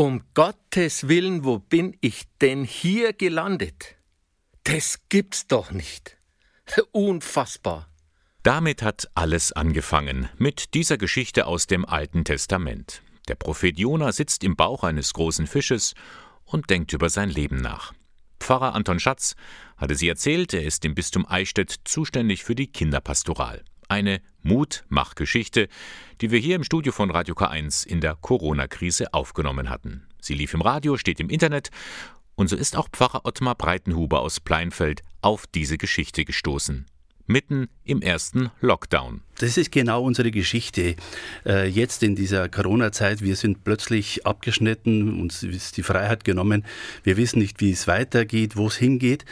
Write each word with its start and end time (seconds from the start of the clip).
Um 0.00 0.22
Gottes 0.32 1.08
Willen, 1.08 1.42
wo 1.42 1.58
bin 1.58 1.96
ich 2.00 2.22
denn 2.40 2.62
hier 2.62 3.12
gelandet? 3.12 3.96
Das 4.62 5.00
gibt's 5.08 5.48
doch 5.48 5.72
nicht. 5.72 6.16
Unfassbar. 6.92 7.88
Damit 8.44 8.80
hat 8.82 9.10
alles 9.16 9.50
angefangen, 9.50 10.28
mit 10.38 10.74
dieser 10.74 10.98
Geschichte 10.98 11.48
aus 11.48 11.66
dem 11.66 11.84
Alten 11.84 12.24
Testament. 12.24 13.02
Der 13.26 13.34
Prophet 13.34 13.76
Jona 13.76 14.12
sitzt 14.12 14.44
im 14.44 14.54
Bauch 14.54 14.84
eines 14.84 15.12
großen 15.14 15.48
Fisches 15.48 15.94
und 16.44 16.70
denkt 16.70 16.92
über 16.92 17.08
sein 17.08 17.28
Leben 17.28 17.56
nach. 17.56 17.92
Pfarrer 18.38 18.76
Anton 18.76 19.00
Schatz 19.00 19.34
hatte 19.76 19.96
sie 19.96 20.08
erzählt, 20.08 20.54
er 20.54 20.62
ist 20.62 20.84
im 20.84 20.94
Bistum 20.94 21.26
Eichstätt 21.26 21.74
zuständig 21.82 22.44
für 22.44 22.54
die 22.54 22.70
Kinderpastoral. 22.70 23.64
Eine 23.88 24.20
Mutmachgeschichte, 24.42 25.68
die 26.20 26.30
wir 26.30 26.38
hier 26.38 26.56
im 26.56 26.64
Studio 26.64 26.92
von 26.92 27.10
Radio 27.10 27.34
K1 27.34 27.86
in 27.86 28.00
der 28.00 28.14
Corona-Krise 28.14 29.14
aufgenommen 29.14 29.70
hatten. 29.70 30.06
Sie 30.20 30.34
lief 30.34 30.54
im 30.54 30.60
Radio, 30.60 30.96
steht 30.96 31.20
im 31.20 31.30
Internet 31.30 31.70
und 32.34 32.48
so 32.48 32.56
ist 32.56 32.76
auch 32.76 32.88
Pfarrer 32.90 33.24
Ottmar 33.24 33.54
Breitenhuber 33.54 34.20
aus 34.20 34.40
Pleinfeld 34.40 35.02
auf 35.22 35.46
diese 35.46 35.78
Geschichte 35.78 36.24
gestoßen 36.24 36.86
mitten 37.28 37.68
im 37.84 38.02
ersten 38.02 38.50
Lockdown. 38.60 39.22
Das 39.38 39.56
ist 39.56 39.70
genau 39.70 40.02
unsere 40.02 40.30
Geschichte. 40.30 40.96
Äh, 41.46 41.68
jetzt 41.68 42.02
in 42.02 42.16
dieser 42.16 42.48
Corona-Zeit, 42.48 43.22
wir 43.22 43.36
sind 43.36 43.64
plötzlich 43.64 44.26
abgeschnitten, 44.26 45.20
uns 45.20 45.42
ist 45.42 45.76
die 45.76 45.82
Freiheit 45.82 46.24
genommen. 46.24 46.64
Wir 47.04 47.16
wissen 47.16 47.38
nicht, 47.38 47.60
wie 47.60 47.70
es 47.70 47.86
weitergeht, 47.86 48.56
wo 48.56 48.66
es 48.66 48.76
hingeht 48.76 49.24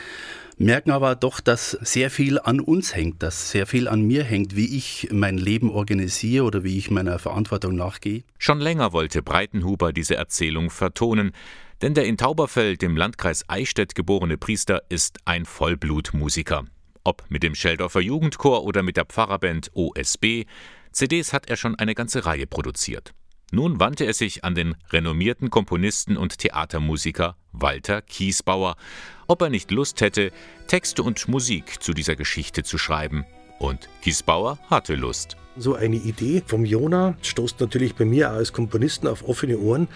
merken 0.58 0.90
aber 0.90 1.14
doch, 1.14 1.40
dass 1.40 1.72
sehr 1.72 2.10
viel 2.10 2.38
an 2.38 2.60
uns 2.60 2.94
hängt, 2.94 3.22
dass 3.22 3.50
sehr 3.50 3.66
viel 3.66 3.88
an 3.88 4.02
mir 4.02 4.24
hängt, 4.24 4.56
wie 4.56 4.76
ich 4.76 5.08
mein 5.12 5.38
Leben 5.38 5.70
organisiere 5.70 6.44
oder 6.44 6.64
wie 6.64 6.78
ich 6.78 6.90
meiner 6.90 7.18
Verantwortung 7.18 7.76
nachgehe. 7.76 8.24
Schon 8.38 8.60
länger 8.60 8.92
wollte 8.92 9.22
Breitenhuber 9.22 9.92
diese 9.92 10.16
Erzählung 10.16 10.70
vertonen, 10.70 11.32
denn 11.82 11.94
der 11.94 12.06
in 12.06 12.16
Tauberfeld 12.16 12.82
im 12.82 12.96
Landkreis 12.96 13.44
Eichstätt 13.48 13.94
geborene 13.94 14.38
Priester 14.38 14.82
ist 14.88 15.18
ein 15.26 15.44
Vollblutmusiker. 15.44 16.64
Ob 17.06 17.24
mit 17.28 17.44
dem 17.44 17.54
Scheldorfer 17.54 18.00
Jugendchor 18.00 18.64
oder 18.64 18.82
mit 18.82 18.96
der 18.96 19.04
Pfarrerband 19.04 19.70
OSB, 19.74 20.44
CDs 20.90 21.32
hat 21.32 21.48
er 21.48 21.56
schon 21.56 21.76
eine 21.76 21.94
ganze 21.94 22.26
Reihe 22.26 22.48
produziert. 22.48 23.14
Nun 23.52 23.78
wandte 23.78 24.04
er 24.04 24.12
sich 24.12 24.42
an 24.42 24.56
den 24.56 24.74
renommierten 24.90 25.48
Komponisten 25.48 26.16
und 26.16 26.38
Theatermusiker 26.38 27.36
Walter 27.52 28.02
Kiesbauer, 28.02 28.74
ob 29.28 29.40
er 29.40 29.50
nicht 29.50 29.70
Lust 29.70 30.00
hätte, 30.00 30.32
Texte 30.66 31.04
und 31.04 31.28
Musik 31.28 31.80
zu 31.80 31.92
dieser 31.92 32.16
Geschichte 32.16 32.64
zu 32.64 32.76
schreiben. 32.76 33.24
Und 33.60 33.88
Kiesbauer 34.02 34.58
hatte 34.68 34.96
Lust. 34.96 35.36
So 35.58 35.74
eine 35.74 35.96
Idee 35.96 36.42
vom 36.46 36.64
Jona 36.64 37.16
stoßt 37.22 37.60
natürlich 37.60 37.94
bei 37.94 38.04
mir 38.04 38.30
als 38.30 38.52
Komponisten 38.52 39.06
auf 39.08 39.26
offene 39.26 39.58
Ohren, 39.58 39.88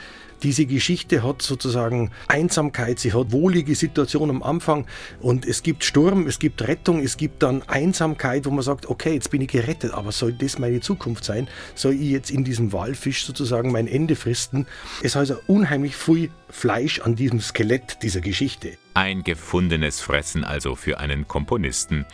diese 0.42 0.64
Geschichte 0.64 1.22
hat 1.22 1.42
sozusagen 1.42 2.10
Einsamkeit, 2.28 2.98
sie 2.98 3.12
hat 3.12 3.30
wohlige 3.30 3.74
Situation 3.74 4.30
am 4.30 4.42
Anfang 4.42 4.86
und 5.20 5.44
es 5.44 5.62
gibt 5.62 5.84
Sturm, 5.84 6.26
es 6.26 6.38
gibt 6.38 6.66
Rettung, 6.66 7.00
es 7.00 7.18
gibt 7.18 7.42
dann 7.42 7.62
Einsamkeit, 7.68 8.46
wo 8.46 8.50
man 8.50 8.62
sagt, 8.62 8.86
okay, 8.88 9.12
jetzt 9.12 9.30
bin 9.30 9.42
ich 9.42 9.48
gerettet, 9.48 9.92
aber 9.92 10.12
soll 10.12 10.32
das 10.32 10.58
meine 10.58 10.80
Zukunft 10.80 11.24
sein? 11.24 11.46
Soll 11.74 11.92
ich 11.92 12.08
jetzt 12.08 12.30
in 12.30 12.42
diesem 12.42 12.72
Walfisch 12.72 13.26
sozusagen 13.26 13.70
mein 13.70 13.86
Ende 13.86 14.16
fristen? 14.16 14.66
Es 15.00 15.10
ist 15.10 15.16
also 15.16 15.36
unheimlich 15.46 15.94
viel 15.94 16.30
Fleisch 16.48 17.00
an 17.00 17.16
diesem 17.16 17.40
Skelett 17.40 18.02
dieser 18.02 18.22
Geschichte. 18.22 18.78
Ein 18.94 19.22
gefundenes 19.24 20.00
Fressen 20.00 20.44
also 20.44 20.74
für 20.74 20.98
einen 21.00 21.28
Komponisten. 21.28 22.06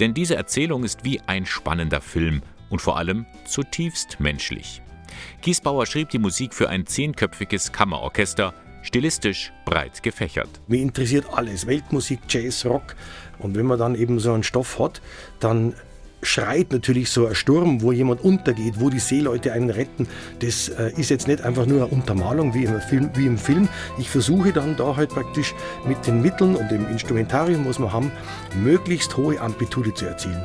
Denn 0.00 0.14
diese 0.14 0.34
Erzählung 0.34 0.82
ist 0.82 1.04
wie 1.04 1.20
ein 1.26 1.46
spannender 1.46 2.00
Film 2.00 2.42
und 2.70 2.80
vor 2.80 2.96
allem 2.98 3.26
zutiefst 3.44 4.20
menschlich. 4.20 4.82
Kiesbauer 5.42 5.86
schrieb 5.86 6.10
die 6.10 6.18
Musik 6.18 6.54
für 6.54 6.68
ein 6.68 6.86
zehnköpfiges 6.86 7.72
Kammerorchester, 7.72 8.54
stilistisch 8.82 9.52
breit 9.64 10.02
gefächert. 10.02 10.48
Mich 10.66 10.80
interessiert 10.80 11.26
alles, 11.32 11.66
Weltmusik, 11.66 12.20
Jazz, 12.28 12.64
Rock. 12.64 12.94
Und 13.38 13.56
wenn 13.56 13.66
man 13.66 13.78
dann 13.78 13.94
eben 13.94 14.18
so 14.18 14.32
einen 14.32 14.42
Stoff 14.42 14.78
hat, 14.78 15.00
dann 15.40 15.74
schreit 16.22 16.72
natürlich 16.72 17.10
so 17.10 17.26
ein 17.26 17.34
Sturm, 17.34 17.82
wo 17.82 17.92
jemand 17.92 18.24
untergeht, 18.24 18.74
wo 18.80 18.90
die 18.90 18.98
Seeleute 18.98 19.52
einen 19.52 19.70
retten. 19.70 20.08
Das 20.40 20.68
äh, 20.68 20.90
ist 20.96 21.10
jetzt 21.10 21.28
nicht 21.28 21.42
einfach 21.42 21.66
nur 21.66 21.84
eine 21.84 21.92
Untermalung 21.92 22.54
wie 22.54 22.64
im, 22.64 22.80
Film, 22.80 23.10
wie 23.14 23.26
im 23.26 23.38
Film. 23.38 23.68
Ich 23.98 24.10
versuche 24.10 24.52
dann 24.52 24.76
da 24.76 24.96
halt 24.96 25.10
praktisch 25.10 25.54
mit 25.86 26.04
den 26.06 26.20
Mitteln 26.20 26.56
und 26.56 26.70
dem 26.70 26.88
Instrumentarium, 26.88 27.66
was 27.66 27.78
wir 27.78 27.92
haben, 27.92 28.10
möglichst 28.62 29.16
hohe 29.16 29.40
Amplitude 29.40 29.94
zu 29.94 30.06
erzielen. 30.06 30.42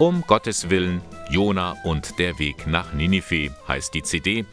Um 0.00 0.24
Gottes 0.26 0.70
Willen, 0.70 1.02
Jona 1.28 1.76
und 1.84 2.18
der 2.18 2.38
Weg 2.38 2.66
nach 2.66 2.94
Ninive 2.94 3.50
heißt 3.68 3.92
die 3.92 4.02
CD. 4.02 4.46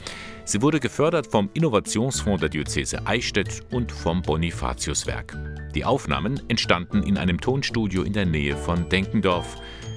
Sie 0.43 0.61
wurde 0.61 0.81
gefördert 0.81 1.25
vom 1.25 1.49
Innovationsfonds 1.53 2.41
der 2.41 2.49
Diözese 2.49 3.07
Eichstätt 3.07 3.61
und 3.71 3.89
vom 3.89 4.21
Bonifatiuswerk. 4.21 5.37
Die 5.73 5.85
Aufnahmen 5.85 6.41
entstanden 6.49 7.01
in 7.01 7.17
einem 7.17 7.39
Tonstudio 7.39 8.03
in 8.03 8.11
der 8.11 8.25
Nähe 8.25 8.57
von 8.57 8.89
Denkendorf 8.89 9.55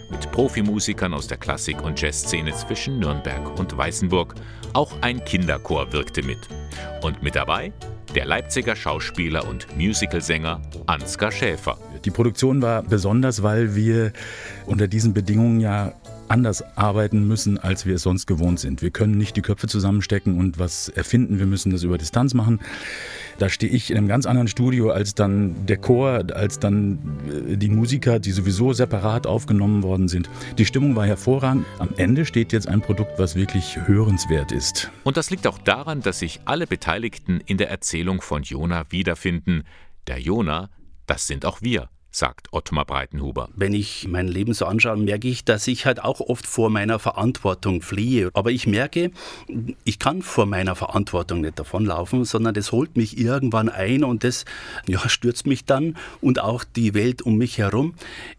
mit 0.08 0.30
Profimusikern 0.30 1.12
aus 1.12 1.26
der 1.26 1.38
Klassik- 1.38 1.82
und 1.82 2.00
Jazzszene 2.00 2.52
zwischen 2.52 3.00
Nürnberg 3.00 3.58
und 3.58 3.76
Weißenburg. 3.76 4.36
Auch 4.72 4.92
ein 5.00 5.24
Kinderchor 5.24 5.92
wirkte 5.92 6.22
mit. 6.22 6.48
Und 7.02 7.24
mit 7.24 7.34
dabei 7.34 7.72
der 8.14 8.24
Leipziger 8.24 8.74
Schauspieler 8.74 9.46
und 9.46 9.66
Musicalsänger 9.76 10.60
Ansgar 10.86 11.30
Schäfer. 11.30 11.78
Die 12.04 12.10
Produktion 12.10 12.62
war 12.62 12.82
besonders, 12.82 13.42
weil 13.42 13.74
wir 13.74 14.12
unter 14.66 14.88
diesen 14.88 15.14
Bedingungen 15.14 15.60
ja 15.60 15.92
anders 16.30 16.62
arbeiten 16.76 17.26
müssen, 17.26 17.58
als 17.58 17.86
wir 17.86 17.96
es 17.96 18.02
sonst 18.02 18.26
gewohnt 18.26 18.60
sind. 18.60 18.82
Wir 18.82 18.90
können 18.90 19.18
nicht 19.18 19.36
die 19.36 19.42
Köpfe 19.42 19.66
zusammenstecken 19.66 20.38
und 20.38 20.58
was 20.58 20.88
erfinden, 20.88 21.38
wir 21.38 21.46
müssen 21.46 21.72
das 21.72 21.82
über 21.82 21.98
Distanz 21.98 22.34
machen. 22.34 22.60
Da 23.38 23.48
stehe 23.48 23.72
ich 23.72 23.90
in 23.90 23.96
einem 23.96 24.08
ganz 24.08 24.26
anderen 24.26 24.48
Studio 24.48 24.90
als 24.90 25.14
dann 25.14 25.66
der 25.66 25.78
Chor, 25.78 26.24
als 26.32 26.58
dann 26.58 26.98
äh, 27.50 27.56
die 27.56 27.68
Musiker, 27.68 28.18
die 28.18 28.32
sowieso 28.32 28.72
separat 28.72 29.26
aufgenommen 29.26 29.82
worden 29.82 30.08
sind. 30.08 30.30
Die 30.58 30.66
Stimmung 30.66 30.94
war 30.94 31.06
hervorragend. 31.06 31.66
Am 31.78 31.90
Ende 31.96 32.24
steht 32.24 32.52
jetzt 32.52 32.68
ein 32.68 32.80
Produkt, 32.80 33.18
was 33.18 33.34
wirklich 33.34 33.78
hörenswert 33.86 34.52
ist. 34.52 34.90
Und 35.04 35.16
das 35.16 35.30
liegt 35.30 35.46
auch 35.46 35.58
daran, 35.58 36.00
dass 36.00 36.20
sich 36.20 36.40
alle 36.44 36.66
Beteiligten 36.66 37.40
in 37.46 37.56
der 37.56 37.70
Erzählung 37.70 38.20
von 38.20 38.42
Jona 38.42 38.84
wiederfinden. 38.90 39.64
Der 40.06 40.20
Jona, 40.20 40.70
das 41.06 41.26
sind 41.26 41.44
auch 41.44 41.60
wir 41.62 41.88
sagt 42.10 42.48
Ottmar 42.52 42.84
Breitenhuber. 42.84 43.48
Wenn 43.54 43.72
ich 43.72 44.08
mein 44.08 44.28
Leben 44.28 44.52
so 44.52 44.66
anschaue, 44.66 44.96
merke 44.96 45.28
ich, 45.28 45.44
dass 45.44 45.66
ich 45.68 45.86
halt 45.86 46.02
auch 46.02 46.20
oft 46.20 46.46
vor 46.46 46.70
meiner 46.70 46.98
Verantwortung 46.98 47.82
fliehe. 47.82 48.30
Aber 48.34 48.50
ich 48.50 48.66
merke, 48.66 49.10
ich 49.84 49.98
kann 49.98 50.22
vor 50.22 50.46
meiner 50.46 50.74
Verantwortung 50.74 51.40
nicht 51.42 51.58
davonlaufen, 51.58 52.24
sondern 52.24 52.54
das 52.54 52.72
holt 52.72 52.96
mich 52.96 53.18
irgendwann 53.18 53.68
ein 53.68 54.04
und 54.04 54.24
das 54.24 54.44
ja, 54.86 55.08
stürzt 55.08 55.46
mich 55.46 55.64
dann 55.64 55.96
und 56.20 56.40
auch 56.40 56.64
die 56.64 56.94
Welt 56.94 57.22
um 57.22 57.36
mich 57.36 57.58
herum 57.58 57.94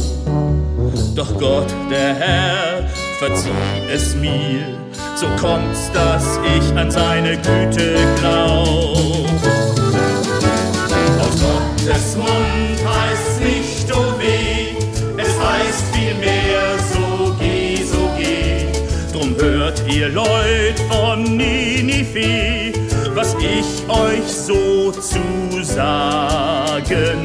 Doch 1.14 1.38
Gott, 1.38 1.72
der 1.90 2.14
Herr, 2.14 2.84
verzieh 3.18 3.50
es 3.92 4.14
mir, 4.14 4.78
so 5.16 5.26
kommt's, 5.40 5.90
dass 5.92 6.38
ich 6.56 6.76
an 6.76 6.90
seine 6.90 7.36
Güte 7.36 7.96
glaub. 8.20 9.26
Aus 11.20 11.40
Gottes 11.40 12.16
Mund 12.16 12.78
heißt's 12.86 13.40
nicht, 13.40 13.96
oh 13.96 14.18
weh, 14.18 14.76
es 15.16 15.28
heißt 15.40 15.84
vielmehr, 15.94 16.78
so 16.92 17.34
geh, 17.40 17.82
so 17.82 18.08
geh. 18.16 18.66
Drum 19.12 19.34
hört 19.36 19.82
ihr 19.88 20.08
Leut 20.10 20.78
von 20.88 21.24
Ninive, 21.24 22.72
was 23.14 23.34
ich 23.40 23.88
euch 23.88 24.26
so 24.26 24.92
zu 24.92 25.64
sagen 25.64 27.22